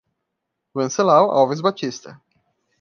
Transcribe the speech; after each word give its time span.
Wencelau 0.73 1.29
Alves 1.31 1.61
Batista 1.61 2.19